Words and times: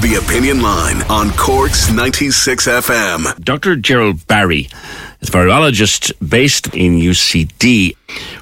The 0.00 0.14
Opinion 0.14 0.62
Line 0.62 1.02
on 1.10 1.30
Cork's 1.32 1.92
96 1.92 2.66
FM. 2.66 3.44
Dr. 3.44 3.76
Gerald 3.76 4.26
Barry, 4.26 4.68
a 5.20 5.26
virologist 5.26 6.10
based 6.26 6.68
in 6.74 6.94
UCD, 6.94 7.94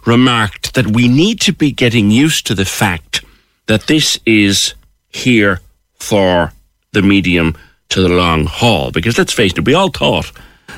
remarked 0.07 0.75
that 0.75 0.87
we 0.87 1.09
need 1.09 1.41
to 1.41 1.53
be 1.53 1.73
getting 1.73 2.13
used 2.13 2.47
to 2.47 2.55
the 2.55 2.65
fact 2.65 3.25
that 3.67 3.89
this 3.89 4.21
is 4.25 4.75
here 5.09 5.61
for 5.99 6.53
the 6.93 7.03
medium 7.03 7.57
to 7.89 8.03
the 8.03 8.09
long 8.09 8.47
haul. 8.47 8.93
Because 8.93 9.19
let's 9.19 9.33
face 9.33 9.53
it, 9.59 9.67
we 9.67 9.75
all 9.75 9.91
thought 9.91 10.31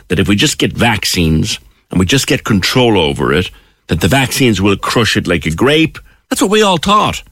that 0.08 0.18
if 0.18 0.28
we 0.28 0.34
just 0.34 0.56
get 0.56 0.72
vaccines 0.72 1.58
and 1.90 2.00
we 2.00 2.06
just 2.06 2.26
get 2.26 2.44
control 2.44 2.98
over 2.98 3.34
it, 3.34 3.50
that 3.88 4.00
the 4.00 4.08
vaccines 4.08 4.62
will 4.62 4.78
crush 4.78 5.18
it 5.18 5.26
like 5.26 5.44
a 5.44 5.54
grape. 5.54 5.98
That's 6.30 6.40
what 6.40 6.50
we 6.50 6.62
all 6.62 6.78
thought. 6.78 7.22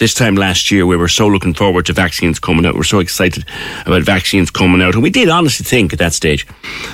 This 0.00 0.14
time 0.14 0.34
last 0.34 0.70
year, 0.70 0.86
we 0.86 0.96
were 0.96 1.08
so 1.08 1.28
looking 1.28 1.52
forward 1.52 1.84
to 1.84 1.92
vaccines 1.92 2.38
coming 2.38 2.64
out. 2.64 2.74
We're 2.74 2.84
so 2.84 3.00
excited 3.00 3.44
about 3.84 4.02
vaccines 4.02 4.50
coming 4.50 4.80
out. 4.80 4.94
And 4.94 5.02
we 5.02 5.10
did 5.10 5.28
honestly 5.28 5.62
think 5.62 5.92
at 5.92 5.98
that 5.98 6.14
stage 6.14 6.46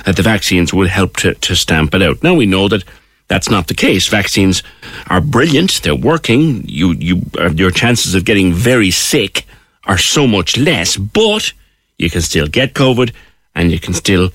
that 0.05 0.17
the 0.17 0.23
vaccines 0.23 0.73
would 0.73 0.89
help 0.89 1.15
to, 1.17 1.33
to 1.33 1.55
stamp 1.55 1.93
it 1.93 2.01
out. 2.01 2.21
Now 2.21 2.33
we 2.33 2.45
know 2.45 2.67
that 2.67 2.83
that's 3.29 3.49
not 3.49 3.67
the 3.67 3.73
case. 3.75 4.09
Vaccines 4.09 4.61
are 5.09 5.21
brilliant. 5.21 5.81
They're 5.83 5.95
working. 5.95 6.67
You, 6.67 6.91
you, 6.95 7.21
uh, 7.39 7.51
your 7.51 7.71
chances 7.71 8.13
of 8.13 8.25
getting 8.25 8.51
very 8.51 8.91
sick 8.91 9.45
are 9.85 9.97
so 9.97 10.27
much 10.27 10.57
less, 10.57 10.97
but 10.97 11.53
you 11.97 12.09
can 12.09 12.21
still 12.21 12.47
get 12.47 12.73
COVID 12.73 13.13
and 13.55 13.71
you 13.71 13.79
can 13.79 13.93
still 13.93 14.31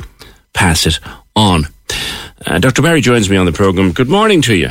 pass 0.55 0.87
it 0.87 0.99
on. 1.37 1.67
Uh, 2.47 2.59
Dr. 2.59 2.81
Barry 2.81 3.03
joins 3.03 3.29
me 3.29 3.37
on 3.37 3.45
the 3.45 3.53
program. 3.53 3.93
Good 3.93 4.09
morning 4.09 4.41
to 4.43 4.55
you. 4.55 4.71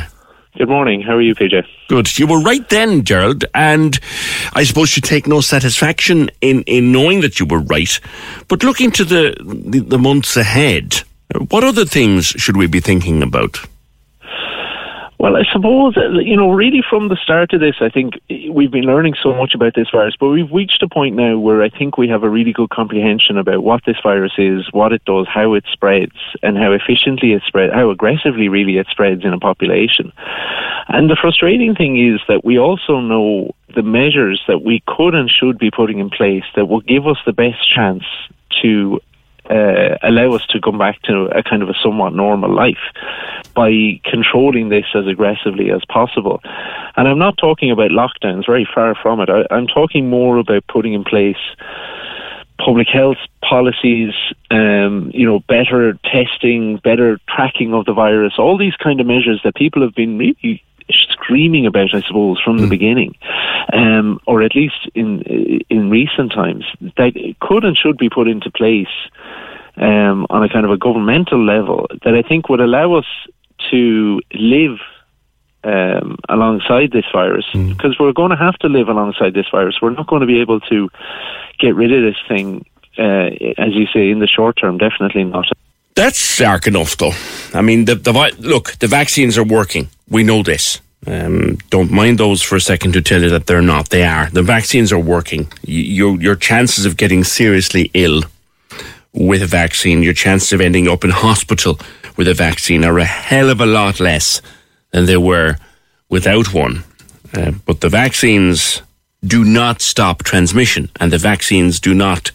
Good 0.58 0.68
morning. 0.68 1.00
How 1.00 1.14
are 1.14 1.22
you, 1.22 1.34
PJ? 1.34 1.66
Good. 1.88 2.18
You 2.18 2.26
were 2.26 2.40
right 2.40 2.68
then, 2.68 3.04
Gerald, 3.04 3.46
and 3.54 3.98
I 4.52 4.64
suppose 4.64 4.94
you 4.96 5.00
take 5.00 5.26
no 5.26 5.40
satisfaction 5.40 6.30
in, 6.42 6.62
in 6.64 6.92
knowing 6.92 7.22
that 7.22 7.40
you 7.40 7.46
were 7.46 7.60
right. 7.60 7.98
But 8.48 8.62
looking 8.62 8.90
to 8.92 9.04
the, 9.04 9.34
the, 9.40 9.80
the 9.80 9.98
months 9.98 10.36
ahead, 10.36 11.02
what 11.48 11.64
other 11.64 11.86
things 11.86 12.26
should 12.26 12.58
we 12.58 12.66
be 12.66 12.80
thinking 12.80 13.22
about? 13.22 13.58
Well, 15.22 15.36
I 15.36 15.44
suppose, 15.52 15.96
uh, 15.96 16.18
you 16.18 16.36
know, 16.36 16.50
really 16.50 16.82
from 16.82 17.06
the 17.06 17.14
start 17.14 17.52
of 17.52 17.60
this, 17.60 17.76
I 17.80 17.90
think 17.90 18.14
we've 18.50 18.72
been 18.72 18.86
learning 18.86 19.14
so 19.22 19.32
much 19.32 19.54
about 19.54 19.76
this 19.76 19.88
virus, 19.88 20.16
but 20.18 20.30
we've 20.30 20.50
reached 20.50 20.82
a 20.82 20.88
point 20.88 21.14
now 21.14 21.38
where 21.38 21.62
I 21.62 21.68
think 21.68 21.96
we 21.96 22.08
have 22.08 22.24
a 22.24 22.28
really 22.28 22.52
good 22.52 22.70
comprehension 22.70 23.38
about 23.38 23.62
what 23.62 23.84
this 23.86 23.98
virus 24.02 24.32
is, 24.36 24.66
what 24.72 24.92
it 24.92 25.04
does, 25.04 25.28
how 25.32 25.54
it 25.54 25.62
spreads, 25.70 26.16
and 26.42 26.58
how 26.58 26.72
efficiently 26.72 27.34
it 27.34 27.42
spreads, 27.46 27.72
how 27.72 27.90
aggressively 27.90 28.48
really 28.48 28.78
it 28.78 28.88
spreads 28.90 29.24
in 29.24 29.32
a 29.32 29.38
population. 29.38 30.12
And 30.88 31.08
the 31.08 31.14
frustrating 31.14 31.76
thing 31.76 32.04
is 32.04 32.20
that 32.26 32.44
we 32.44 32.58
also 32.58 32.98
know 32.98 33.54
the 33.76 33.84
measures 33.84 34.42
that 34.48 34.64
we 34.64 34.82
could 34.88 35.14
and 35.14 35.30
should 35.30 35.56
be 35.56 35.70
putting 35.70 36.00
in 36.00 36.10
place 36.10 36.42
that 36.56 36.66
will 36.66 36.80
give 36.80 37.06
us 37.06 37.18
the 37.24 37.32
best 37.32 37.72
chance 37.72 38.02
to 38.60 39.00
uh, 39.50 39.96
allow 40.02 40.32
us 40.32 40.46
to 40.46 40.60
come 40.60 40.78
back 40.78 41.00
to 41.02 41.26
a 41.36 41.42
kind 41.42 41.62
of 41.62 41.68
a 41.68 41.74
somewhat 41.82 42.14
normal 42.14 42.52
life 42.52 42.78
by 43.54 44.00
controlling 44.04 44.68
this 44.68 44.86
as 44.94 45.06
aggressively 45.06 45.70
as 45.70 45.84
possible. 45.86 46.40
And 46.96 47.08
I'm 47.08 47.18
not 47.18 47.36
talking 47.38 47.70
about 47.70 47.90
lockdowns, 47.90 48.46
very 48.46 48.68
far 48.72 48.94
from 48.94 49.20
it. 49.20 49.28
I, 49.28 49.46
I'm 49.50 49.66
talking 49.66 50.08
more 50.08 50.38
about 50.38 50.66
putting 50.68 50.94
in 50.94 51.04
place 51.04 51.36
public 52.58 52.88
health 52.88 53.18
policies, 53.42 54.12
um, 54.50 55.10
you 55.12 55.26
know, 55.26 55.40
better 55.40 55.98
testing, 56.04 56.76
better 56.78 57.18
tracking 57.28 57.74
of 57.74 57.84
the 57.86 57.92
virus, 57.92 58.34
all 58.38 58.56
these 58.56 58.76
kind 58.76 59.00
of 59.00 59.06
measures 59.06 59.40
that 59.44 59.54
people 59.56 59.82
have 59.82 59.94
been 59.94 60.16
really 60.18 60.62
screaming 60.90 61.66
about, 61.66 61.94
I 61.94 62.02
suppose, 62.02 62.40
from 62.40 62.58
the 62.58 62.66
mm. 62.66 62.70
beginning, 62.70 63.14
um, 63.72 64.20
or 64.26 64.42
at 64.42 64.54
least 64.54 64.88
in 64.94 65.22
in 65.70 65.90
recent 65.90 66.32
times, 66.32 66.64
that 66.96 67.12
could 67.40 67.64
and 67.64 67.76
should 67.76 67.96
be 67.96 68.08
put 68.08 68.28
into 68.28 68.50
place 68.50 68.88
um, 69.76 70.26
on 70.30 70.42
a 70.42 70.48
kind 70.48 70.64
of 70.64 70.70
a 70.70 70.76
governmental 70.76 71.44
level 71.44 71.86
that 72.04 72.14
I 72.14 72.22
think 72.22 72.48
would 72.48 72.60
allow 72.60 72.94
us 72.94 73.06
to 73.70 74.20
live 74.34 74.78
um, 75.64 76.18
alongside 76.28 76.90
this 76.90 77.04
virus 77.12 77.46
mm. 77.52 77.68
because 77.68 77.98
we're 77.98 78.12
going 78.12 78.30
to 78.30 78.36
have 78.36 78.58
to 78.58 78.68
live 78.68 78.88
alongside 78.88 79.34
this 79.34 79.46
virus. 79.50 79.78
We're 79.80 79.90
not 79.90 80.06
going 80.06 80.20
to 80.20 80.26
be 80.26 80.40
able 80.40 80.60
to 80.60 80.88
get 81.58 81.74
rid 81.74 81.92
of 81.92 82.02
this 82.02 82.20
thing, 82.28 82.66
uh, 82.98 83.30
as 83.58 83.72
you 83.72 83.86
say, 83.92 84.10
in 84.10 84.18
the 84.18 84.26
short 84.26 84.56
term. 84.60 84.78
Definitely 84.78 85.24
not. 85.24 85.46
That's 85.94 86.22
stark 86.22 86.66
enough, 86.66 86.96
though. 86.96 87.12
I 87.54 87.62
mean, 87.62 87.84
the, 87.84 87.94
the 87.94 88.12
look, 88.38 88.72
the 88.78 88.88
vaccines 88.88 89.36
are 89.36 89.44
working. 89.44 89.88
We 90.08 90.24
know 90.24 90.42
this. 90.42 90.80
Um, 91.06 91.56
don't 91.68 91.90
mind 91.90 92.18
those 92.18 92.42
for 92.42 92.56
a 92.56 92.60
second 92.60 92.92
to 92.92 93.02
tell 93.02 93.22
you 93.22 93.30
that 93.30 93.46
they're 93.46 93.60
not. 93.60 93.90
They 93.90 94.04
are. 94.04 94.30
The 94.30 94.42
vaccines 94.42 94.92
are 94.92 94.98
working. 94.98 95.52
your 95.62 96.20
your 96.20 96.36
chances 96.36 96.86
of 96.86 96.96
getting 96.96 97.24
seriously 97.24 97.90
ill 97.92 98.22
with 99.12 99.42
a 99.42 99.46
vaccine, 99.46 100.02
your 100.02 100.14
chances 100.14 100.52
of 100.52 100.60
ending 100.60 100.88
up 100.88 101.04
in 101.04 101.10
hospital 101.10 101.78
with 102.16 102.28
a 102.28 102.34
vaccine 102.34 102.84
are 102.84 102.98
a 102.98 103.04
hell 103.04 103.50
of 103.50 103.60
a 103.60 103.66
lot 103.66 104.00
less 104.00 104.40
than 104.90 105.06
they 105.06 105.16
were 105.16 105.56
without 106.08 106.52
one. 106.52 106.84
Uh, 107.34 107.52
but 107.66 107.80
the 107.80 107.88
vaccines 107.88 108.82
do 109.24 109.44
not 109.44 109.80
stop 109.80 110.22
transmission, 110.22 110.90
and 111.00 111.12
the 111.12 111.18
vaccines 111.18 111.80
do 111.80 111.94
not 111.94 112.30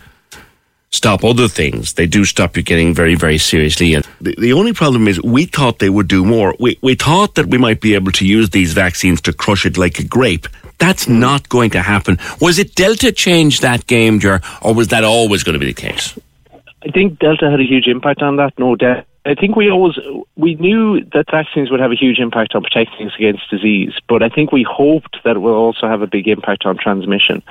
stop 0.90 1.24
other 1.24 1.48
things. 1.48 1.94
They 1.94 2.08
do 2.08 2.26
stop 2.26 2.56
you 2.56 2.64
getting 2.64 2.94
very, 2.94 3.16
very 3.16 3.38
seriously. 3.38 3.94
And 3.94 4.08
the, 4.22 4.36
the 4.40 4.54
only 4.54 4.74
problem 4.74 5.08
is 5.08 5.22
we 5.22 5.46
thought 5.46 5.80
they 5.80 5.90
would 5.90 6.08
do 6.08 6.24
more. 6.24 6.56
We, 6.60 6.80
we 6.82 6.96
thought 6.96 7.36
that 7.36 7.48
we 7.48 7.58
might 7.58 7.82
be 7.82 7.94
able 7.94 8.12
to 8.14 8.26
use 8.26 8.50
these 8.50 8.74
vaccines 8.74 9.22
to 9.22 9.34
crush 9.34 9.66
it 9.66 9.78
like 9.78 10.00
a 10.00 10.04
grape. 10.04 10.48
That's 10.80 11.08
not 11.08 11.50
going 11.50 11.72
to 11.72 11.82
happen. 11.82 12.18
Was 12.40 12.58
it 12.60 12.76
Delta 12.76 13.12
changed 13.12 13.62
that 13.64 13.86
game, 13.88 14.22
or 14.62 14.74
was 14.74 14.90
that 14.90 15.04
always 15.04 15.44
going 15.44 15.54
to 15.54 15.60
be 15.60 15.66
the 15.66 15.74
case? 15.74 16.18
I 16.84 16.92
think 16.92 17.20
Delta 17.20 17.50
had 17.50 17.60
a 17.60 17.64
huge 17.64 17.88
impact 17.88 18.22
on 18.22 18.36
that, 18.38 18.58
no 18.58 18.76
doubt. 18.76 19.06
I 19.28 19.36
think 19.36 19.58
we 19.58 19.70
always 19.70 20.00
we 20.38 20.56
knew 20.56 21.04
that 21.14 21.30
vaccines 21.30 21.70
would 21.70 21.82
have 21.82 21.92
a 21.92 21.96
huge 21.96 22.18
impact 22.18 22.56
on 22.56 22.64
protecting 22.64 23.08
us 23.08 23.14
against 23.18 23.50
disease, 23.50 23.94
but 24.08 24.24
I 24.24 24.30
think 24.30 24.54
we 24.54 24.64
hoped 24.64 25.18
that 25.26 25.36
it 25.36 25.40
will 25.40 25.54
also 25.54 25.86
have 25.90 26.02
a 26.02 26.08
big 26.08 26.30
impact 26.30 26.66
on 26.66 26.78
transmission. 26.78 27.44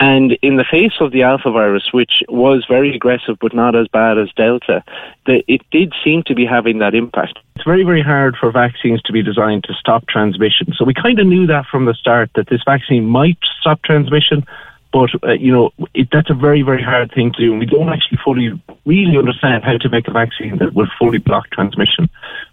And 0.00 0.32
in 0.40 0.56
the 0.56 0.64
face 0.64 0.94
of 1.00 1.12
the 1.12 1.22
alpha 1.22 1.50
virus, 1.50 1.92
which 1.92 2.22
was 2.28 2.64
very 2.66 2.94
aggressive 2.94 3.36
but 3.38 3.52
not 3.52 3.76
as 3.76 3.86
bad 3.88 4.16
as 4.16 4.30
Delta, 4.34 4.82
the, 5.26 5.44
it 5.46 5.60
did 5.70 5.92
seem 6.02 6.22
to 6.22 6.34
be 6.34 6.46
having 6.46 6.78
that 6.78 6.94
impact. 6.94 7.38
It's 7.56 7.64
very, 7.64 7.84
very 7.84 8.02
hard 8.02 8.36
for 8.36 8.50
vaccines 8.50 9.02
to 9.02 9.12
be 9.12 9.22
designed 9.22 9.64
to 9.64 9.74
stop 9.74 10.06
transmission. 10.06 10.72
So 10.74 10.86
we 10.86 10.94
kind 10.94 11.18
of 11.18 11.26
knew 11.26 11.46
that 11.48 11.66
from 11.66 11.84
the 11.84 11.94
start 11.94 12.30
that 12.34 12.48
this 12.48 12.62
vaccine 12.64 13.04
might 13.04 13.38
stop 13.60 13.82
transmission, 13.82 14.46
but, 14.94 15.10
uh, 15.24 15.32
you 15.32 15.52
know, 15.52 15.72
it, 15.92 16.08
that's 16.12 16.30
a 16.30 16.34
very, 16.34 16.62
very 16.62 16.80
hard 16.80 17.12
thing 17.12 17.32
to 17.32 17.38
do. 17.40 17.50
And 17.50 17.58
we 17.58 17.66
don't 17.66 17.88
actually 17.88 18.18
fully, 18.24 18.62
really 18.86 19.18
understand 19.18 19.64
how 19.64 19.76
to 19.76 19.88
make 19.88 20.06
a 20.06 20.12
vaccine 20.12 20.56
that 20.58 20.72
will 20.72 20.86
fully 20.96 21.18
block 21.18 21.50
transmission. 21.50 22.08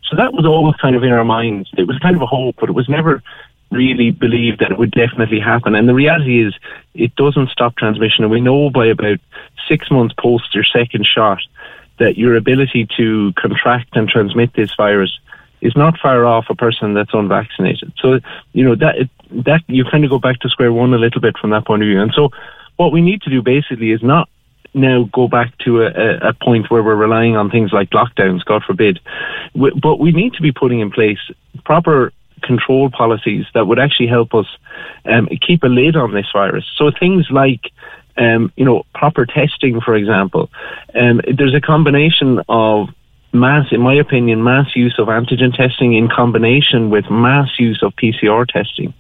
So 0.09 0.15
that 0.15 0.33
was 0.33 0.43
always 0.43 0.75
kind 0.77 0.95
of 0.95 1.03
in 1.03 1.11
our 1.11 1.23
minds. 1.23 1.69
It 1.77 1.85
was 1.85 1.99
kind 1.99 2.15
of 2.15 2.23
a 2.23 2.25
hope, 2.25 2.55
but 2.59 2.67
it 2.67 2.71
was 2.71 2.89
never 2.89 3.21
really 3.69 4.09
believed 4.09 4.59
that 4.61 4.71
it 4.71 4.79
would 4.79 4.89
definitely 4.89 5.39
happen. 5.39 5.75
And 5.75 5.87
the 5.87 5.93
reality 5.93 6.43
is, 6.43 6.55
it 6.95 7.15
doesn't 7.15 7.51
stop 7.51 7.75
transmission. 7.75 8.23
And 8.23 8.31
we 8.31 8.41
know 8.41 8.71
by 8.71 8.87
about 8.87 9.19
six 9.67 9.91
months 9.91 10.15
post 10.17 10.55
your 10.55 10.63
second 10.63 11.05
shot 11.05 11.41
that 11.99 12.17
your 12.17 12.35
ability 12.35 12.87
to 12.97 13.33
contract 13.33 13.95
and 13.95 14.09
transmit 14.09 14.51
this 14.55 14.73
virus 14.73 15.11
is 15.61 15.75
not 15.75 15.99
far 15.99 16.25
off 16.25 16.45
a 16.49 16.55
person 16.55 16.93
that's 16.93 17.13
unvaccinated. 17.13 17.93
So, 17.99 18.19
you 18.53 18.63
know, 18.63 18.75
that, 18.75 19.09
that 19.45 19.61
you 19.67 19.85
kind 19.85 20.03
of 20.03 20.09
go 20.09 20.19
back 20.19 20.39
to 20.39 20.49
square 20.49 20.73
one 20.73 20.93
a 20.93 20.97
little 20.97 21.21
bit 21.21 21.37
from 21.37 21.51
that 21.51 21.65
point 21.65 21.83
of 21.83 21.87
view. 21.87 22.01
And 22.01 22.11
so 22.13 22.29
what 22.77 22.91
we 22.91 23.01
need 23.01 23.21
to 23.23 23.29
do 23.29 23.41
basically 23.41 23.91
is 23.91 24.01
not 24.01 24.27
now 24.73 25.03
go 25.11 25.27
back 25.27 25.57
to 25.59 25.83
a, 25.83 26.29
a 26.29 26.33
point 26.33 26.71
where 26.71 26.81
we're 26.81 26.95
relying 26.95 27.35
on 27.35 27.49
things 27.49 27.73
like 27.73 27.89
lockdowns, 27.89 28.43
God 28.45 28.63
forbid. 28.63 28.99
But 29.53 29.99
we 29.99 30.11
need 30.11 30.33
to 30.33 30.41
be 30.41 30.51
putting 30.51 30.79
in 30.79 30.91
place 30.91 31.19
proper 31.65 32.13
control 32.41 32.89
policies 32.89 33.45
that 33.53 33.67
would 33.67 33.79
actually 33.79 34.07
help 34.07 34.33
us 34.33 34.47
um, 35.05 35.27
keep 35.45 35.63
a 35.63 35.67
lid 35.67 35.95
on 35.95 36.13
this 36.13 36.25
virus. 36.33 36.65
So 36.75 36.89
things 36.89 37.27
like 37.29 37.71
um, 38.17 38.51
you 38.55 38.65
know, 38.65 38.85
proper 38.93 39.25
testing, 39.25 39.79
for 39.81 39.95
example. 39.95 40.49
Um, 40.93 41.21
there's 41.37 41.55
a 41.55 41.61
combination 41.61 42.41
of 42.49 42.89
mass, 43.33 43.67
in 43.71 43.81
my 43.81 43.93
opinion, 43.93 44.43
mass 44.43 44.75
use 44.75 44.95
of 44.97 45.07
antigen 45.07 45.55
testing 45.55 45.93
in 45.93 46.09
combination 46.09 46.89
with 46.89 47.09
mass 47.09 47.49
use 47.59 47.81
of 47.83 47.93
PCR 47.95 48.47
testing. 48.47 48.93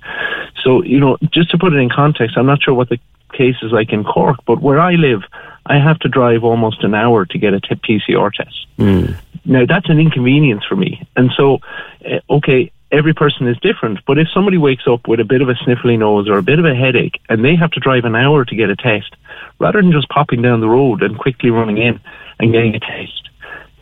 So, 0.63 0.83
you 0.83 0.99
know, 0.99 1.17
just 1.31 1.51
to 1.51 1.57
put 1.57 1.73
it 1.73 1.77
in 1.77 1.89
context, 1.89 2.37
I'm 2.37 2.45
not 2.45 2.61
sure 2.63 2.73
what 2.73 2.89
the 2.89 2.99
case 3.33 3.55
is 3.61 3.71
like 3.71 3.91
in 3.91 4.03
Cork, 4.03 4.37
but 4.45 4.61
where 4.61 4.79
I 4.79 4.93
live, 4.93 5.21
I 5.65 5.79
have 5.79 5.99
to 5.99 6.09
drive 6.09 6.43
almost 6.43 6.83
an 6.83 6.93
hour 6.93 7.25
to 7.25 7.37
get 7.37 7.53
a 7.53 7.59
t- 7.59 7.75
PCR 7.99 8.31
test. 8.31 8.67
Mm. 8.77 9.15
Now, 9.45 9.65
that's 9.65 9.89
an 9.89 9.99
inconvenience 9.99 10.63
for 10.65 10.75
me. 10.75 11.07
And 11.15 11.31
so, 11.35 11.59
uh, 12.05 12.19
okay, 12.29 12.71
every 12.91 13.13
person 13.13 13.47
is 13.47 13.57
different, 13.61 13.99
but 14.05 14.17
if 14.17 14.27
somebody 14.33 14.57
wakes 14.57 14.83
up 14.87 15.07
with 15.07 15.19
a 15.19 15.25
bit 15.25 15.41
of 15.41 15.49
a 15.49 15.53
sniffly 15.53 15.97
nose 15.97 16.27
or 16.29 16.37
a 16.37 16.43
bit 16.43 16.59
of 16.59 16.65
a 16.65 16.75
headache 16.75 17.19
and 17.29 17.43
they 17.43 17.55
have 17.55 17.71
to 17.71 17.79
drive 17.79 18.05
an 18.05 18.15
hour 18.15 18.45
to 18.45 18.55
get 18.55 18.69
a 18.69 18.75
test, 18.75 19.15
rather 19.59 19.81
than 19.81 19.91
just 19.91 20.09
popping 20.09 20.41
down 20.41 20.59
the 20.59 20.69
road 20.69 21.01
and 21.01 21.17
quickly 21.17 21.49
running 21.49 21.77
in 21.77 21.99
and 22.39 22.51
getting 22.51 22.75
a 22.75 22.79
test, 22.79 23.29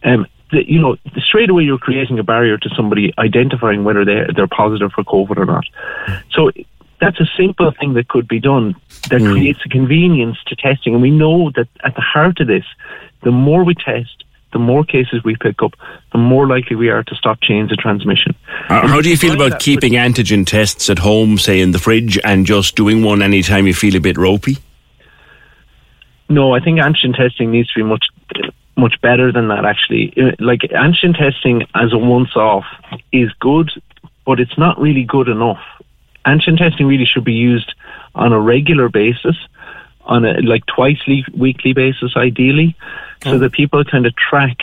um, 0.03 0.25
the, 0.51 0.69
you 0.69 0.79
know, 0.79 0.97
straight 1.17 1.49
away 1.49 1.63
you're 1.63 1.77
creating 1.77 2.19
a 2.19 2.23
barrier 2.23 2.57
to 2.57 2.69
somebody 2.75 3.13
identifying 3.17 3.83
whether 3.83 4.05
they're, 4.05 4.27
they're 4.35 4.47
positive 4.47 4.91
for 4.91 5.03
COVID 5.03 5.37
or 5.37 5.45
not. 5.45 5.65
So 6.31 6.51
that's 6.99 7.19
a 7.19 7.29
simple 7.37 7.71
thing 7.79 7.93
that 7.93 8.07
could 8.07 8.27
be 8.27 8.39
done 8.39 8.75
that 9.09 9.21
mm. 9.21 9.31
creates 9.31 9.59
a 9.65 9.69
convenience 9.69 10.37
to 10.47 10.55
testing. 10.55 10.93
And 10.93 11.01
we 11.01 11.11
know 11.11 11.51
that 11.51 11.67
at 11.83 11.95
the 11.95 12.01
heart 12.01 12.39
of 12.39 12.47
this, 12.47 12.65
the 13.23 13.31
more 13.31 13.63
we 13.63 13.75
test, 13.75 14.23
the 14.51 14.59
more 14.59 14.83
cases 14.83 15.23
we 15.23 15.35
pick 15.35 15.61
up, 15.61 15.73
the 16.11 16.17
more 16.17 16.47
likely 16.47 16.75
we 16.75 16.89
are 16.89 17.03
to 17.03 17.15
stop 17.15 17.39
chains 17.41 17.71
of 17.71 17.77
transmission. 17.77 18.35
Uh, 18.67 18.87
how 18.87 19.01
do 19.01 19.09
you 19.09 19.17
feel 19.17 19.33
about 19.33 19.59
keeping 19.59 19.93
antigen 19.93 20.45
tests 20.45 20.89
at 20.89 20.99
home, 20.99 21.37
say 21.37 21.61
in 21.61 21.71
the 21.71 21.79
fridge, 21.79 22.19
and 22.23 22.45
just 22.45 22.75
doing 22.75 23.03
one 23.03 23.21
anytime 23.21 23.67
you 23.67 23.73
feel 23.73 23.95
a 23.95 23.99
bit 23.99 24.17
ropey? 24.17 24.57
No, 26.29 26.53
I 26.53 26.59
think 26.59 26.79
antigen 26.79 27.15
testing 27.15 27.51
needs 27.51 27.71
to 27.73 27.79
be 27.79 27.83
much 27.83 28.05
much 28.79 28.99
better 29.01 29.31
than 29.31 29.47
that. 29.49 29.65
Actually, 29.65 30.13
uh, 30.17 30.31
like 30.39 30.61
antigen 30.61 31.17
testing 31.17 31.63
as 31.75 31.93
a 31.93 31.97
once-off 31.97 32.65
is 33.11 33.31
good, 33.39 33.69
but 34.25 34.39
it's 34.39 34.57
not 34.57 34.79
really 34.79 35.03
good 35.03 35.27
enough. 35.27 35.61
Antigen 36.25 36.57
testing 36.57 36.87
really 36.87 37.05
should 37.05 37.23
be 37.23 37.33
used 37.33 37.73
on 38.15 38.33
a 38.33 38.39
regular 38.39 38.89
basis, 38.89 39.35
on 40.03 40.25
a 40.25 40.41
like 40.41 40.65
twice 40.65 40.99
weekly 41.33 41.73
basis, 41.73 42.13
ideally, 42.15 42.75
so 43.23 43.37
that 43.37 43.51
people 43.51 43.83
kind 43.83 44.05
of 44.05 44.15
track 44.15 44.57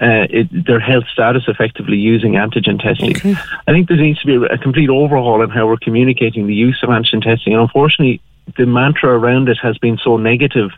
uh, 0.00 0.26
it, 0.28 0.66
their 0.66 0.80
health 0.80 1.04
status 1.12 1.44
effectively 1.46 1.96
using 1.96 2.32
antigen 2.32 2.82
testing. 2.82 3.16
Okay. 3.16 3.34
I 3.66 3.72
think 3.72 3.88
there 3.88 3.96
needs 3.96 4.20
to 4.22 4.26
be 4.26 4.46
a 4.46 4.58
complete 4.58 4.90
overhaul 4.90 5.42
in 5.42 5.50
how 5.50 5.66
we're 5.66 5.76
communicating 5.76 6.46
the 6.46 6.54
use 6.54 6.80
of 6.82 6.88
antigen 6.88 7.22
testing. 7.22 7.52
And 7.52 7.62
unfortunately, 7.62 8.20
the 8.56 8.66
mantra 8.66 9.16
around 9.18 9.48
it 9.48 9.58
has 9.62 9.78
been 9.78 9.98
so 10.02 10.16
negative 10.16 10.70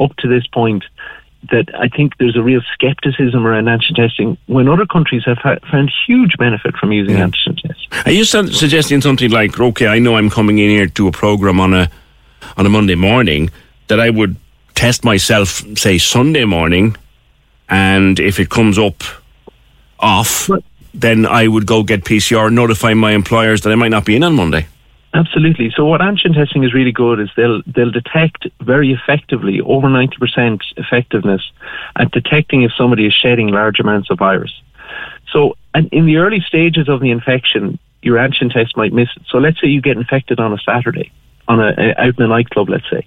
up 0.00 0.16
to 0.16 0.28
this 0.28 0.46
point 0.46 0.84
that 1.50 1.68
I 1.74 1.88
think 1.88 2.16
there's 2.18 2.36
a 2.36 2.42
real 2.42 2.60
skepticism 2.72 3.46
around 3.46 3.64
antigen 3.64 3.94
testing 3.94 4.38
when 4.46 4.68
other 4.68 4.86
countries 4.86 5.22
have 5.26 5.38
ha- 5.38 5.58
found 5.70 5.92
huge 6.06 6.36
benefit 6.38 6.76
from 6.76 6.92
using 6.92 7.16
yeah. 7.16 7.26
antigen 7.26 7.60
tests. 7.60 7.86
Are 8.06 8.12
you 8.12 8.24
suggesting 8.24 9.00
something 9.00 9.30
like, 9.30 9.58
okay, 9.58 9.86
I 9.86 9.98
know 9.98 10.16
I'm 10.16 10.30
coming 10.30 10.58
in 10.58 10.70
here 10.70 10.86
to 10.86 11.08
a 11.08 11.12
program 11.12 11.60
on 11.60 11.74
a 11.74 11.90
on 12.56 12.66
a 12.66 12.68
Monday 12.68 12.94
morning 12.94 13.50
that 13.88 14.00
I 14.00 14.10
would 14.10 14.36
test 14.74 15.04
myself, 15.04 15.62
say 15.76 15.98
Sunday 15.98 16.44
morning, 16.44 16.96
and 17.68 18.18
if 18.20 18.38
it 18.38 18.50
comes 18.50 18.78
up 18.78 19.02
off, 19.98 20.48
but, 20.48 20.62
then 20.92 21.26
I 21.26 21.48
would 21.48 21.66
go 21.66 21.82
get 21.82 22.04
PCR, 22.04 22.52
notify 22.52 22.94
my 22.94 23.12
employers 23.12 23.62
that 23.62 23.70
I 23.70 23.74
might 23.74 23.88
not 23.88 24.04
be 24.04 24.16
in 24.16 24.22
on 24.22 24.34
Monday. 24.34 24.66
Absolutely. 25.14 25.72
So 25.74 25.86
what 25.86 26.00
antigen 26.00 26.34
testing 26.34 26.64
is 26.64 26.74
really 26.74 26.90
good 26.90 27.20
is 27.20 27.30
they'll 27.36 27.62
they'll 27.66 27.92
detect 27.92 28.48
very 28.60 28.92
effectively, 28.92 29.60
over 29.60 29.88
ninety 29.88 30.16
percent 30.16 30.64
effectiveness 30.76 31.40
at 31.96 32.10
detecting 32.10 32.62
if 32.62 32.72
somebody 32.76 33.06
is 33.06 33.14
shedding 33.14 33.48
large 33.48 33.78
amounts 33.78 34.10
of 34.10 34.18
virus. 34.18 34.52
So 35.32 35.56
and 35.72 35.88
in 35.92 36.06
the 36.06 36.16
early 36.16 36.40
stages 36.40 36.88
of 36.88 37.00
the 37.00 37.12
infection, 37.12 37.78
your 38.02 38.18
antigen 38.18 38.52
test 38.52 38.76
might 38.76 38.92
miss 38.92 39.08
it. 39.16 39.22
So 39.28 39.38
let's 39.38 39.60
say 39.60 39.68
you 39.68 39.80
get 39.80 39.96
infected 39.96 40.40
on 40.40 40.52
a 40.52 40.58
Saturday, 40.58 41.12
on 41.46 41.60
a, 41.60 41.74
a 41.78 41.94
out 41.96 42.18
in 42.18 42.24
a 42.24 42.28
nightclub, 42.28 42.68
let's 42.68 42.90
say. 42.90 43.06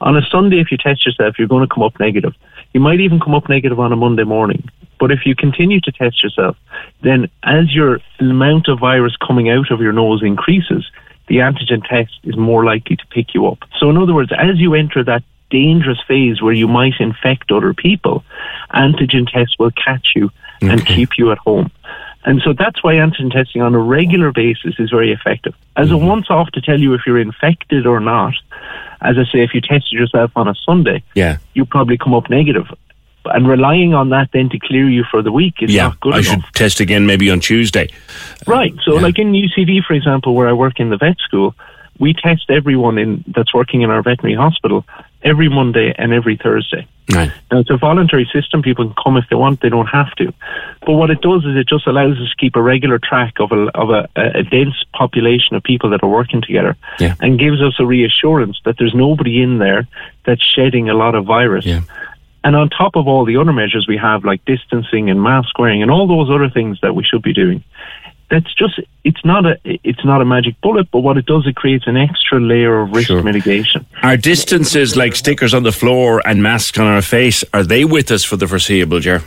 On 0.00 0.16
a 0.16 0.22
Sunday, 0.22 0.58
if 0.58 0.72
you 0.72 0.76
test 0.76 1.06
yourself, 1.06 1.38
you're 1.38 1.48
going 1.48 1.66
to 1.66 1.72
come 1.72 1.84
up 1.84 2.00
negative. 2.00 2.34
You 2.72 2.80
might 2.80 3.00
even 3.00 3.20
come 3.20 3.34
up 3.34 3.48
negative 3.48 3.78
on 3.78 3.92
a 3.92 3.96
Monday 3.96 4.24
morning. 4.24 4.68
But 4.98 5.12
if 5.12 5.20
you 5.24 5.36
continue 5.36 5.80
to 5.80 5.92
test 5.92 6.22
yourself, 6.22 6.56
then 7.02 7.28
as 7.44 7.72
your 7.72 8.00
amount 8.18 8.68
of 8.68 8.80
virus 8.80 9.16
coming 9.16 9.50
out 9.50 9.70
of 9.70 9.80
your 9.80 9.92
nose 9.92 10.22
increases, 10.22 10.90
the 11.26 11.36
antigen 11.36 11.86
test 11.86 12.12
is 12.24 12.36
more 12.36 12.64
likely 12.64 12.96
to 12.96 13.06
pick 13.08 13.34
you 13.34 13.46
up. 13.46 13.58
So, 13.78 13.90
in 13.90 13.96
other 13.96 14.14
words, 14.14 14.32
as 14.36 14.58
you 14.58 14.74
enter 14.74 15.02
that 15.04 15.22
dangerous 15.50 16.00
phase 16.06 16.42
where 16.42 16.52
you 16.52 16.68
might 16.68 16.94
infect 16.98 17.50
other 17.50 17.74
people, 17.74 18.24
antigen 18.72 19.30
tests 19.30 19.58
will 19.58 19.70
catch 19.72 20.12
you 20.14 20.30
okay. 20.62 20.72
and 20.72 20.86
keep 20.86 21.10
you 21.16 21.32
at 21.32 21.38
home. 21.38 21.70
And 22.26 22.40
so 22.42 22.54
that's 22.54 22.82
why 22.82 22.94
antigen 22.94 23.30
testing 23.30 23.60
on 23.60 23.74
a 23.74 23.78
regular 23.78 24.32
basis 24.32 24.74
is 24.78 24.90
very 24.90 25.12
effective. 25.12 25.54
As 25.76 25.88
mm-hmm. 25.88 26.04
a 26.04 26.08
once 26.08 26.26
off 26.30 26.50
to 26.52 26.60
tell 26.60 26.80
you 26.80 26.94
if 26.94 27.02
you're 27.06 27.20
infected 27.20 27.86
or 27.86 28.00
not, 28.00 28.34
as 29.02 29.18
I 29.18 29.24
say, 29.30 29.42
if 29.42 29.52
you 29.52 29.60
tested 29.60 29.92
yourself 29.92 30.32
on 30.34 30.48
a 30.48 30.54
Sunday, 30.54 31.02
yeah. 31.14 31.36
you 31.52 31.66
probably 31.66 31.98
come 31.98 32.14
up 32.14 32.30
negative 32.30 32.66
and 33.26 33.48
relying 33.48 33.94
on 33.94 34.10
that 34.10 34.30
then 34.32 34.48
to 34.50 34.58
clear 34.58 34.88
you 34.88 35.04
for 35.10 35.22
the 35.22 35.32
week 35.32 35.54
is 35.60 35.72
yeah, 35.72 35.88
not 35.88 36.00
good 36.00 36.14
I 36.14 36.18
enough. 36.18 36.26
should 36.26 36.44
test 36.54 36.80
again 36.80 37.06
maybe 37.06 37.30
on 37.30 37.40
Tuesday. 37.40 37.88
Right. 38.46 38.74
So, 38.84 38.94
yeah. 38.94 39.00
like 39.00 39.18
in 39.18 39.32
UCD, 39.32 39.84
for 39.84 39.94
example, 39.94 40.34
where 40.34 40.48
I 40.48 40.52
work 40.52 40.80
in 40.80 40.90
the 40.90 40.96
vet 40.96 41.18
school, 41.18 41.54
we 41.98 42.12
test 42.12 42.50
everyone 42.50 42.98
in 42.98 43.24
that's 43.28 43.54
working 43.54 43.82
in 43.82 43.90
our 43.90 44.02
veterinary 44.02 44.36
hospital 44.36 44.84
every 45.22 45.48
Monday 45.48 45.94
and 45.96 46.12
every 46.12 46.36
Thursday. 46.36 46.86
Right. 47.12 47.30
Now, 47.50 47.58
it's 47.58 47.70
a 47.70 47.76
voluntary 47.76 48.28
system. 48.32 48.62
People 48.62 48.86
can 48.86 48.94
come 49.02 49.16
if 49.16 49.24
they 49.28 49.36
want. 49.36 49.60
They 49.60 49.68
don't 49.68 49.86
have 49.86 50.10
to. 50.16 50.32
But 50.80 50.94
what 50.94 51.10
it 51.10 51.20
does 51.20 51.44
is 51.44 51.56
it 51.56 51.68
just 51.68 51.86
allows 51.86 52.18
us 52.18 52.30
to 52.30 52.36
keep 52.36 52.56
a 52.56 52.62
regular 52.62 52.98
track 52.98 53.34
of 53.40 53.52
a, 53.52 53.68
of 53.76 53.90
a, 53.90 54.08
a 54.16 54.42
dense 54.42 54.74
population 54.92 55.54
of 55.54 55.62
people 55.62 55.90
that 55.90 56.02
are 56.02 56.08
working 56.08 56.40
together 56.40 56.76
yeah. 56.98 57.14
and 57.20 57.38
gives 57.38 57.60
us 57.60 57.74
a 57.78 57.86
reassurance 57.86 58.58
that 58.64 58.76
there's 58.78 58.94
nobody 58.94 59.42
in 59.42 59.58
there 59.58 59.86
that's 60.24 60.42
shedding 60.42 60.88
a 60.88 60.94
lot 60.94 61.14
of 61.14 61.26
virus. 61.26 61.66
Yeah. 61.66 61.82
And 62.44 62.54
on 62.54 62.68
top 62.68 62.94
of 62.94 63.08
all 63.08 63.24
the 63.24 63.38
other 63.38 63.52
measures 63.52 63.86
we 63.88 63.96
have, 63.96 64.24
like 64.24 64.44
distancing 64.44 65.08
and 65.08 65.20
mask 65.22 65.58
wearing 65.58 65.80
and 65.82 65.90
all 65.90 66.06
those 66.06 66.30
other 66.30 66.50
things 66.50 66.78
that 66.82 66.94
we 66.94 67.02
should 67.02 67.22
be 67.22 67.32
doing, 67.32 67.64
that's 68.30 68.52
just 68.54 68.80
it's 69.02 69.24
not 69.24 69.46
a 69.46 69.58
it's 69.64 70.04
not 70.04 70.20
a 70.20 70.24
magic 70.24 70.60
bullet, 70.60 70.90
but 70.90 71.00
what 71.00 71.16
it 71.16 71.26
does 71.26 71.46
it 71.46 71.56
creates 71.56 71.86
an 71.86 71.96
extra 71.96 72.38
layer 72.38 72.80
of 72.80 72.90
risk 72.90 73.08
sure. 73.08 73.22
mitigation. 73.22 73.86
Our 74.02 74.16
distances 74.16 74.96
like 74.96 75.16
stickers 75.16 75.54
on 75.54 75.62
the 75.62 75.72
floor 75.72 76.22
and 76.26 76.42
masks 76.42 76.78
on 76.78 76.86
our 76.86 77.02
face, 77.02 77.44
are 77.54 77.64
they 77.64 77.84
with 77.84 78.10
us 78.10 78.24
for 78.24 78.36
the 78.36 78.46
foreseeable, 78.46 79.00
Ger? 79.00 79.22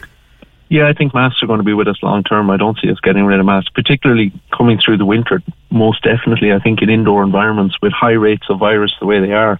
Yeah, 0.69 0.87
I 0.89 0.93
think 0.93 1.13
masks 1.13 1.41
are 1.41 1.47
going 1.47 1.59
to 1.59 1.63
be 1.63 1.73
with 1.73 1.87
us 1.87 1.97
long 2.03 2.23
term. 2.23 2.49
I 2.49 2.57
don't 2.57 2.77
see 2.79 2.91
us 2.91 2.99
getting 2.99 3.25
rid 3.25 3.39
of 3.39 3.45
masks, 3.45 3.69
particularly 3.69 4.33
coming 4.55 4.79
through 4.83 4.97
the 4.97 5.05
winter. 5.05 5.41
Most 5.71 6.03
definitely, 6.03 6.51
I 6.51 6.59
think 6.59 6.81
in 6.81 6.89
indoor 6.89 7.23
environments 7.23 7.77
with 7.81 7.93
high 7.93 8.11
rates 8.11 8.45
of 8.49 8.59
virus 8.59 8.93
the 8.99 9.05
way 9.05 9.21
they 9.21 9.31
are, 9.31 9.59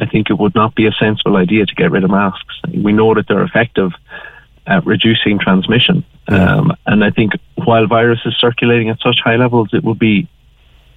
I 0.00 0.06
think 0.06 0.30
it 0.30 0.38
would 0.38 0.54
not 0.54 0.74
be 0.74 0.86
a 0.86 0.92
sensible 0.92 1.36
idea 1.36 1.66
to 1.66 1.74
get 1.74 1.90
rid 1.90 2.04
of 2.04 2.10
masks. 2.10 2.60
We 2.72 2.92
know 2.92 3.14
that 3.14 3.28
they're 3.28 3.42
effective 3.42 3.92
at 4.66 4.86
reducing 4.86 5.38
transmission. 5.38 6.04
Um, 6.28 6.76
and 6.86 7.04
I 7.04 7.10
think 7.10 7.32
while 7.56 7.86
virus 7.86 8.20
is 8.24 8.36
circulating 8.38 8.88
at 8.88 9.00
such 9.00 9.18
high 9.22 9.36
levels, 9.36 9.70
it 9.72 9.82
would 9.82 9.98
be 9.98 10.28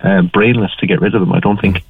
uh, 0.04 0.22
brainless 0.22 0.72
to 0.80 0.86
get 0.86 1.02
rid 1.02 1.16
of 1.16 1.22
them. 1.22 1.32
I 1.32 1.40
don't 1.40 1.60
think. 1.60 1.82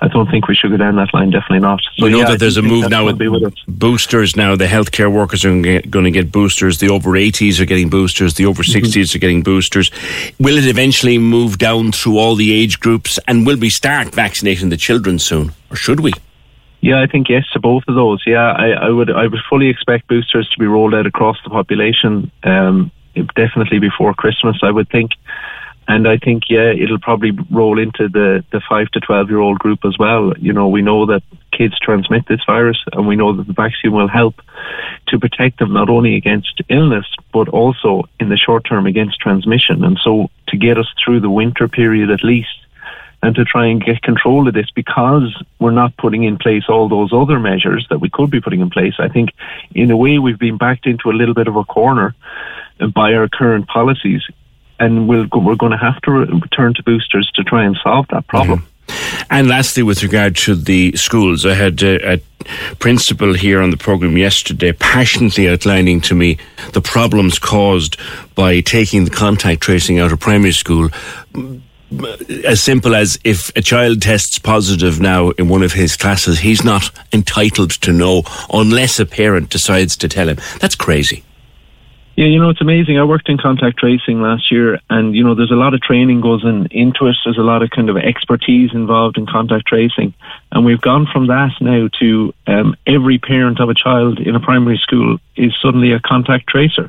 I 0.00 0.08
don't 0.08 0.30
think 0.30 0.48
we 0.48 0.54
should 0.54 0.70
go 0.70 0.76
down 0.76 0.96
that 0.96 1.14
line. 1.14 1.30
Definitely 1.30 1.60
not. 1.60 1.80
So, 1.94 2.04
we 2.04 2.10
know 2.10 2.18
yeah, 2.18 2.30
that 2.32 2.40
there's 2.40 2.56
a 2.56 2.62
move 2.62 2.90
now 2.90 3.06
with, 3.06 3.18
with 3.18 3.54
boosters. 3.66 4.36
Now 4.36 4.54
the 4.54 4.66
healthcare 4.66 5.10
workers 5.10 5.44
are 5.44 5.50
going 5.50 6.04
to 6.04 6.10
get 6.10 6.30
boosters. 6.30 6.78
The 6.78 6.90
over 6.90 7.10
80s 7.12 7.60
are 7.60 7.64
getting 7.64 7.88
boosters. 7.88 8.34
The 8.34 8.44
over 8.44 8.62
60s 8.62 8.82
mm-hmm. 8.82 9.16
are 9.16 9.20
getting 9.20 9.42
boosters. 9.42 9.90
Will 10.38 10.58
it 10.58 10.66
eventually 10.66 11.16
move 11.18 11.58
down 11.58 11.92
through 11.92 12.18
all 12.18 12.34
the 12.34 12.52
age 12.52 12.80
groups? 12.80 13.18
And 13.26 13.46
will 13.46 13.56
we 13.56 13.70
start 13.70 14.14
vaccinating 14.14 14.68
the 14.68 14.76
children 14.76 15.18
soon, 15.18 15.52
or 15.70 15.76
should 15.76 16.00
we? 16.00 16.12
Yeah, 16.84 17.00
I 17.00 17.06
think 17.06 17.30
yes 17.30 17.48
to 17.54 17.60
both 17.60 17.84
of 17.88 17.94
those. 17.94 18.22
Yeah, 18.26 18.52
I, 18.52 18.72
I 18.72 18.90
would 18.90 19.10
I 19.10 19.26
would 19.26 19.40
fully 19.48 19.68
expect 19.68 20.06
boosters 20.06 20.46
to 20.50 20.58
be 20.58 20.66
rolled 20.66 20.94
out 20.94 21.06
across 21.06 21.38
the 21.42 21.48
population. 21.48 22.30
Um, 22.42 22.92
definitely 23.34 23.78
before 23.78 24.12
Christmas, 24.12 24.58
I 24.62 24.70
would 24.70 24.90
think. 24.90 25.12
And 25.88 26.06
I 26.06 26.18
think, 26.18 26.44
yeah, 26.50 26.72
it'll 26.72 26.98
probably 26.98 27.32
roll 27.50 27.78
into 27.78 28.08
the, 28.08 28.44
the 28.52 28.60
5 28.68 28.90
to 28.90 29.00
12 29.00 29.30
year 29.30 29.38
old 29.38 29.58
group 29.58 29.80
as 29.86 29.96
well. 29.98 30.34
You 30.38 30.52
know, 30.52 30.68
we 30.68 30.82
know 30.82 31.06
that 31.06 31.22
kids 31.52 31.78
transmit 31.78 32.26
this 32.28 32.40
virus 32.46 32.78
and 32.92 33.06
we 33.06 33.16
know 33.16 33.34
that 33.34 33.46
the 33.46 33.52
vaccine 33.54 33.92
will 33.92 34.08
help 34.08 34.42
to 35.08 35.18
protect 35.18 35.60
them 35.60 35.72
not 35.72 35.88
only 35.88 36.16
against 36.16 36.60
illness, 36.68 37.06
but 37.32 37.48
also 37.48 38.04
in 38.20 38.28
the 38.28 38.36
short 38.36 38.64
term 38.66 38.86
against 38.86 39.20
transmission. 39.20 39.84
And 39.84 39.98
so 40.02 40.28
to 40.48 40.58
get 40.58 40.76
us 40.76 40.88
through 41.02 41.20
the 41.20 41.30
winter 41.30 41.66
period 41.66 42.10
at 42.10 42.24
least, 42.24 42.63
and 43.24 43.34
to 43.34 43.44
try 43.44 43.66
and 43.66 43.82
get 43.82 44.02
control 44.02 44.46
of 44.46 44.52
this 44.52 44.70
because 44.74 45.34
we're 45.58 45.70
not 45.70 45.96
putting 45.96 46.24
in 46.24 46.36
place 46.36 46.64
all 46.68 46.90
those 46.90 47.10
other 47.10 47.40
measures 47.40 47.86
that 47.88 47.98
we 47.98 48.10
could 48.10 48.30
be 48.30 48.38
putting 48.38 48.60
in 48.60 48.68
place. 48.68 48.92
I 48.98 49.08
think, 49.08 49.30
in 49.74 49.90
a 49.90 49.96
way, 49.96 50.18
we've 50.18 50.38
been 50.38 50.58
backed 50.58 50.86
into 50.86 51.08
a 51.08 51.14
little 51.14 51.32
bit 51.32 51.48
of 51.48 51.56
a 51.56 51.64
corner 51.64 52.14
by 52.94 53.14
our 53.14 53.28
current 53.28 53.66
policies, 53.66 54.22
and 54.78 55.08
we 55.08 55.16
we 55.22 55.52
are 55.52 55.56
going 55.56 55.72
to 55.72 55.78
have 55.78 56.00
to 56.02 56.10
return 56.10 56.74
to 56.74 56.82
boosters 56.82 57.30
to 57.36 57.44
try 57.44 57.64
and 57.64 57.78
solve 57.82 58.06
that 58.10 58.26
problem. 58.26 58.58
Mm-hmm. 58.60 58.70
And 59.30 59.48
lastly, 59.48 59.82
with 59.82 60.02
regard 60.02 60.36
to 60.36 60.54
the 60.54 60.94
schools, 60.94 61.46
I 61.46 61.54
had 61.54 61.82
a, 61.82 62.14
a, 62.14 62.20
principal 62.78 63.32
here 63.32 63.62
on 63.62 63.70
the 63.70 63.76
programme 63.78 64.18
yesterday 64.18 64.70
passionately 64.70 65.48
outlining 65.48 65.98
to 65.98 66.14
me 66.14 66.36
the 66.74 66.82
problems 66.82 67.38
caused 67.38 67.96
by 68.34 68.60
taking 68.60 69.06
the 69.06 69.10
contact 69.10 69.62
tracing 69.62 69.98
out 69.98 70.12
of 70.12 70.20
primary 70.20 70.52
school 70.52 70.90
as 72.44 72.62
simple 72.62 72.94
as 72.94 73.18
if 73.24 73.50
a 73.56 73.62
child 73.62 74.02
tests 74.02 74.38
positive 74.38 75.00
now 75.00 75.30
in 75.30 75.48
one 75.48 75.62
of 75.62 75.72
his 75.72 75.96
classes, 75.96 76.40
he's 76.40 76.64
not 76.64 76.90
entitled 77.12 77.70
to 77.82 77.92
know 77.92 78.22
unless 78.52 78.98
a 79.00 79.06
parent 79.06 79.50
decides 79.50 79.96
to 79.98 80.08
tell 80.08 80.28
him. 80.28 80.38
That's 80.60 80.74
crazy. 80.74 81.24
Yeah, 82.16 82.26
you 82.26 82.38
know, 82.38 82.48
it's 82.48 82.60
amazing. 82.60 82.96
I 82.96 83.02
worked 83.02 83.28
in 83.28 83.38
contact 83.38 83.78
tracing 83.78 84.22
last 84.22 84.52
year 84.52 84.78
and, 84.88 85.16
you 85.16 85.24
know, 85.24 85.34
there's 85.34 85.50
a 85.50 85.56
lot 85.56 85.74
of 85.74 85.80
training 85.80 86.20
goes 86.20 86.44
in, 86.44 86.66
into 86.66 87.06
it. 87.06 87.16
There's 87.24 87.38
a 87.38 87.42
lot 87.42 87.62
of 87.62 87.70
kind 87.70 87.90
of 87.90 87.96
expertise 87.96 88.72
involved 88.72 89.18
in 89.18 89.26
contact 89.26 89.66
tracing. 89.66 90.14
And 90.52 90.64
we've 90.64 90.80
gone 90.80 91.08
from 91.12 91.26
that 91.26 91.50
now 91.60 91.88
to 91.98 92.32
um, 92.46 92.76
every 92.86 93.18
parent 93.18 93.58
of 93.58 93.68
a 93.68 93.74
child 93.74 94.20
in 94.20 94.36
a 94.36 94.40
primary 94.40 94.78
school 94.78 95.18
is 95.34 95.52
suddenly 95.60 95.90
a 95.90 95.98
contact 95.98 96.46
tracer. 96.46 96.88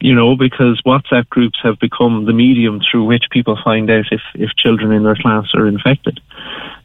You 0.00 0.14
know, 0.14 0.36
because 0.36 0.80
WhatsApp 0.82 1.28
groups 1.28 1.58
have 1.62 1.78
become 1.78 2.26
the 2.26 2.32
medium 2.32 2.80
through 2.80 3.04
which 3.04 3.24
people 3.30 3.58
find 3.62 3.90
out 3.90 4.06
if, 4.10 4.20
if 4.34 4.50
children 4.56 4.92
in 4.92 5.04
their 5.04 5.16
class 5.16 5.46
are 5.54 5.66
infected. 5.66 6.20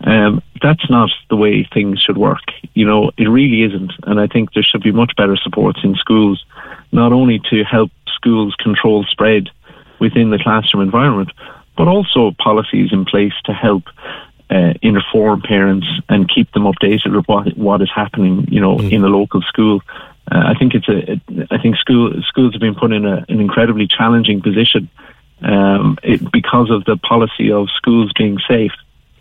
Um, 0.01 0.41
that's 0.61 0.89
not 0.89 1.09
the 1.29 1.35
way 1.35 1.67
things 1.73 1.99
should 1.99 2.17
work. 2.17 2.43
You 2.73 2.85
know, 2.85 3.11
it 3.17 3.27
really 3.27 3.63
isn't. 3.63 3.91
And 4.03 4.19
I 4.19 4.27
think 4.27 4.53
there 4.53 4.63
should 4.63 4.83
be 4.83 4.91
much 4.91 5.13
better 5.17 5.35
supports 5.35 5.79
in 5.83 5.95
schools, 5.95 6.43
not 6.91 7.11
only 7.11 7.39
to 7.49 7.63
help 7.63 7.91
schools 8.07 8.55
control 8.55 9.03
spread 9.09 9.49
within 9.99 10.29
the 10.29 10.39
classroom 10.39 10.81
environment, 10.81 11.31
but 11.77 11.87
also 11.87 12.31
policies 12.39 12.91
in 12.91 13.05
place 13.05 13.33
to 13.45 13.53
help 13.53 13.83
uh, 14.49 14.73
inform 14.81 15.41
parents 15.41 15.87
and 16.09 16.29
keep 16.29 16.51
them 16.51 16.63
updated 16.63 17.15
with 17.15 17.25
what 17.25 17.57
what 17.57 17.81
is 17.81 17.89
happening, 17.93 18.45
you 18.49 18.59
know, 18.59 18.77
mm. 18.77 18.91
in 18.91 19.01
the 19.01 19.07
local 19.07 19.41
school. 19.41 19.81
Uh, 20.31 20.43
I 20.45 20.53
think 20.57 20.73
it's 20.73 20.87
a. 20.87 21.19
I 21.53 21.61
think 21.61 21.75
school 21.75 22.13
schools 22.25 22.53
have 22.53 22.61
been 22.61 22.75
put 22.75 22.93
in 22.93 23.05
a, 23.05 23.25
an 23.27 23.39
incredibly 23.41 23.87
challenging 23.87 24.41
position 24.41 24.89
um, 25.41 25.97
it, 26.03 26.31
because 26.31 26.69
of 26.69 26.85
the 26.85 26.95
policy 26.97 27.51
of 27.51 27.67
schools 27.75 28.11
being 28.17 28.37
safe. 28.47 28.71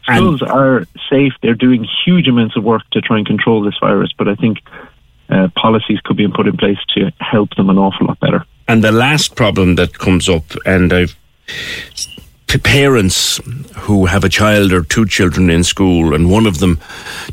Schools 0.04 0.40
and 0.40 0.50
are 0.50 0.86
safe. 1.10 1.32
They're 1.42 1.54
doing 1.54 1.86
huge 2.04 2.28
amounts 2.28 2.56
of 2.56 2.64
work 2.64 2.82
to 2.92 3.00
try 3.00 3.18
and 3.18 3.26
control 3.26 3.62
this 3.62 3.74
virus, 3.80 4.12
but 4.16 4.28
I 4.28 4.34
think 4.36 4.58
uh, 5.28 5.48
policies 5.56 6.00
could 6.04 6.16
be 6.16 6.28
put 6.28 6.46
in 6.46 6.56
place 6.56 6.78
to 6.94 7.12
help 7.18 7.54
them 7.56 7.70
an 7.70 7.78
awful 7.78 8.06
lot 8.06 8.20
better. 8.20 8.44
And 8.68 8.84
the 8.84 8.92
last 8.92 9.34
problem 9.34 9.74
that 9.74 9.98
comes 9.98 10.28
up, 10.28 10.44
and 10.64 10.92
I've 10.92 11.16
parents 12.58 13.38
who 13.80 14.06
have 14.06 14.24
a 14.24 14.28
child 14.28 14.72
or 14.72 14.82
two 14.82 15.06
children 15.06 15.50
in 15.50 15.64
school 15.64 16.14
and 16.14 16.30
one 16.30 16.46
of 16.46 16.58
them 16.58 16.78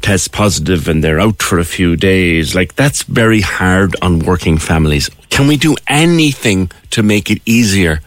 tests 0.02 0.28
positive 0.28 0.88
and 0.88 1.04
they're 1.04 1.20
out 1.20 1.42
for 1.42 1.60
a 1.60 1.66
few 1.66 1.96
days, 1.96 2.54
like 2.54 2.76
that's 2.76 3.04
very 3.04 3.42
hard 3.42 3.96
on 4.02 4.20
working 4.20 4.58
families. 4.58 5.10
Can 5.30 5.48
we 5.48 5.58
do 5.58 5.76
anything 5.88 6.72
to 6.92 7.04
make 7.04 7.30
it 7.30 7.42
easier 7.46 8.02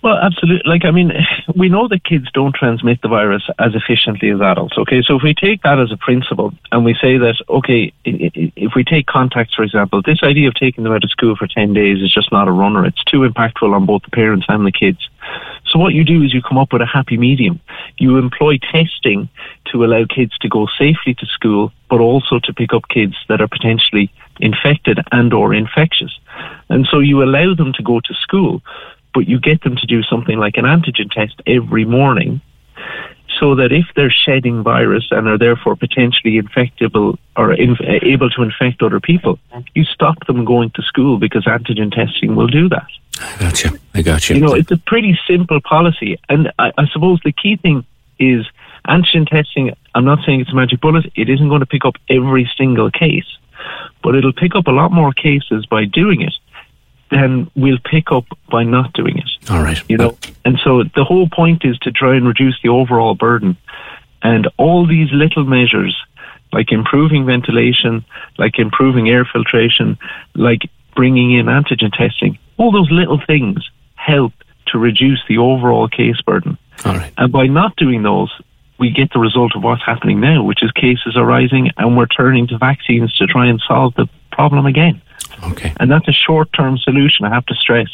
well, 0.00 0.16
absolutely. 0.16 0.62
Like, 0.64 0.84
I 0.84 0.90
mean, 0.90 1.12
we 1.56 1.68
know 1.68 1.88
that 1.88 2.04
kids 2.04 2.30
don't 2.32 2.54
transmit 2.54 3.02
the 3.02 3.08
virus 3.08 3.42
as 3.58 3.74
efficiently 3.74 4.30
as 4.30 4.40
adults. 4.40 4.78
Okay, 4.78 5.02
so 5.02 5.16
if 5.16 5.22
we 5.22 5.34
take 5.34 5.62
that 5.62 5.80
as 5.80 5.90
a 5.90 5.96
principle 5.96 6.52
and 6.70 6.84
we 6.84 6.94
say 6.94 7.18
that, 7.18 7.34
okay, 7.48 7.92
if 8.04 8.72
we 8.76 8.84
take 8.84 9.06
contacts, 9.06 9.54
for 9.54 9.64
example, 9.64 10.00
this 10.02 10.22
idea 10.22 10.48
of 10.48 10.54
taking 10.54 10.84
them 10.84 10.92
out 10.92 11.04
of 11.04 11.10
school 11.10 11.34
for 11.36 11.46
10 11.46 11.72
days 11.72 12.00
is 12.00 12.12
just 12.12 12.30
not 12.30 12.48
a 12.48 12.52
runner. 12.52 12.86
It's 12.86 13.02
too 13.04 13.28
impactful 13.28 13.74
on 13.74 13.86
both 13.86 14.02
the 14.02 14.10
parents 14.10 14.46
and 14.48 14.64
the 14.64 14.72
kids. 14.72 15.08
So 15.70 15.78
what 15.78 15.94
you 15.94 16.04
do 16.04 16.22
is 16.22 16.32
you 16.32 16.42
come 16.42 16.58
up 16.58 16.72
with 16.72 16.82
a 16.82 16.86
happy 16.86 17.16
medium. 17.16 17.60
You 17.98 18.16
employ 18.16 18.58
testing 18.58 19.28
to 19.72 19.84
allow 19.84 20.04
kids 20.06 20.36
to 20.38 20.48
go 20.48 20.66
safely 20.78 21.14
to 21.14 21.26
school, 21.26 21.72
but 21.90 22.00
also 22.00 22.38
to 22.40 22.54
pick 22.54 22.72
up 22.72 22.88
kids 22.88 23.14
that 23.28 23.40
are 23.40 23.48
potentially 23.48 24.10
infected 24.40 25.00
and 25.12 25.32
or 25.32 25.52
infectious. 25.52 26.18
And 26.68 26.86
so 26.90 27.00
you 27.00 27.22
allow 27.22 27.54
them 27.54 27.72
to 27.74 27.82
go 27.82 28.00
to 28.00 28.14
school 28.14 28.62
but 29.14 29.28
you 29.28 29.40
get 29.40 29.62
them 29.62 29.76
to 29.76 29.86
do 29.86 30.02
something 30.02 30.38
like 30.38 30.56
an 30.56 30.64
antigen 30.64 31.10
test 31.10 31.40
every 31.46 31.84
morning 31.84 32.40
so 33.40 33.54
that 33.54 33.72
if 33.72 33.84
they're 33.94 34.10
shedding 34.10 34.62
virus 34.62 35.08
and 35.10 35.28
are 35.28 35.38
therefore 35.38 35.76
potentially 35.76 36.40
infectable 36.40 37.18
or 37.36 37.52
inf- 37.52 37.80
able 37.80 38.30
to 38.30 38.42
infect 38.42 38.82
other 38.82 39.00
people, 39.00 39.38
you 39.74 39.84
stop 39.84 40.24
them 40.26 40.44
going 40.44 40.70
to 40.70 40.82
school 40.82 41.18
because 41.18 41.44
antigen 41.44 41.92
testing 41.92 42.34
will 42.34 42.46
do 42.46 42.68
that. 42.68 42.86
I 43.20 43.36
got 43.38 43.64
you. 43.64 43.78
I 43.94 44.02
got 44.02 44.28
you. 44.28 44.36
You 44.36 44.42
know, 44.42 44.54
it's 44.54 44.70
a 44.70 44.76
pretty 44.76 45.18
simple 45.26 45.60
policy. 45.60 46.18
And 46.28 46.52
I, 46.58 46.72
I 46.78 46.86
suppose 46.92 47.20
the 47.24 47.32
key 47.32 47.56
thing 47.56 47.84
is 48.18 48.46
antigen 48.86 49.28
testing. 49.28 49.72
I'm 49.94 50.04
not 50.04 50.24
saying 50.24 50.40
it's 50.40 50.50
a 50.50 50.54
magic 50.54 50.80
bullet. 50.80 51.10
It 51.14 51.28
isn't 51.28 51.48
going 51.48 51.60
to 51.60 51.66
pick 51.66 51.84
up 51.84 51.94
every 52.08 52.50
single 52.56 52.90
case, 52.90 53.26
but 54.02 54.14
it'll 54.14 54.32
pick 54.32 54.54
up 54.54 54.66
a 54.66 54.70
lot 54.70 54.92
more 54.92 55.12
cases 55.12 55.66
by 55.66 55.84
doing 55.84 56.22
it 56.22 56.34
than 57.10 57.50
we'll 57.54 57.78
pick 57.84 58.12
up 58.12 58.24
by 58.50 58.64
not 58.64 58.92
doing 58.92 59.18
it. 59.18 59.50
All 59.50 59.62
right. 59.62 59.82
You 59.88 59.96
know, 59.96 60.18
and 60.44 60.58
so 60.62 60.84
the 60.94 61.04
whole 61.04 61.28
point 61.28 61.64
is 61.64 61.78
to 61.80 61.92
try 61.92 62.16
and 62.16 62.26
reduce 62.26 62.60
the 62.62 62.68
overall 62.68 63.14
burden. 63.14 63.56
And 64.22 64.48
all 64.56 64.86
these 64.86 65.10
little 65.12 65.44
measures, 65.44 65.96
like 66.52 66.72
improving 66.72 67.24
ventilation, 67.24 68.04
like 68.36 68.58
improving 68.58 69.08
air 69.08 69.24
filtration, 69.24 69.96
like 70.34 70.68
bringing 70.98 71.30
in 71.30 71.46
antigen 71.46 71.92
testing, 71.96 72.36
all 72.56 72.72
those 72.72 72.90
little 72.90 73.20
things 73.24 73.64
help 73.94 74.32
to 74.66 74.78
reduce 74.78 75.22
the 75.28 75.38
overall 75.38 75.86
case 75.86 76.20
burden. 76.22 76.58
All 76.84 76.92
right. 76.92 77.12
And 77.16 77.30
by 77.30 77.46
not 77.46 77.76
doing 77.76 78.02
those, 78.02 78.32
we 78.80 78.90
get 78.90 79.12
the 79.12 79.20
result 79.20 79.52
of 79.54 79.62
what's 79.62 79.84
happening 79.86 80.18
now, 80.18 80.42
which 80.42 80.60
is 80.60 80.72
cases 80.72 81.16
are 81.16 81.24
rising 81.24 81.70
and 81.76 81.96
we're 81.96 82.06
turning 82.08 82.48
to 82.48 82.58
vaccines 82.58 83.14
to 83.18 83.28
try 83.28 83.46
and 83.46 83.62
solve 83.68 83.94
the 83.94 84.08
problem 84.32 84.66
again. 84.66 85.00
Okay. 85.52 85.72
And 85.78 85.88
that's 85.88 86.08
a 86.08 86.12
short 86.12 86.52
term 86.52 86.76
solution, 86.78 87.24
I 87.24 87.32
have 87.32 87.46
to 87.46 87.54
stress. 87.54 87.86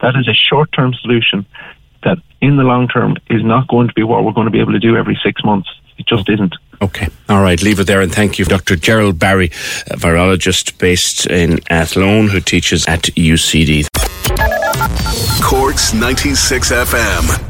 That 0.00 0.16
is 0.16 0.26
a 0.26 0.34
short 0.34 0.72
term 0.72 0.94
solution 0.94 1.46
that 2.02 2.18
in 2.40 2.56
the 2.56 2.64
long 2.64 2.88
term 2.88 3.18
is 3.30 3.44
not 3.44 3.68
going 3.68 3.86
to 3.86 3.94
be 3.94 4.02
what 4.02 4.24
we're 4.24 4.32
going 4.32 4.46
to 4.46 4.50
be 4.50 4.58
able 4.58 4.72
to 4.72 4.80
do 4.80 4.96
every 4.96 5.16
six 5.22 5.44
months. 5.44 5.70
It 5.96 6.08
just 6.08 6.28
oh. 6.28 6.32
isn't. 6.32 6.56
Okay. 6.80 7.08
All 7.28 7.42
right. 7.42 7.60
Leave 7.62 7.80
it 7.80 7.86
there. 7.86 8.00
And 8.00 8.12
thank 8.12 8.38
you, 8.38 8.44
Dr. 8.44 8.76
Gerald 8.76 9.18
Barry, 9.18 9.48
virologist 9.48 10.78
based 10.78 11.26
in 11.26 11.58
Athlone 11.70 12.28
who 12.28 12.40
teaches 12.40 12.86
at 12.86 13.02
UCD. 13.02 13.86
Cork's 15.42 15.92
96 15.94 16.70
FM. 16.72 17.47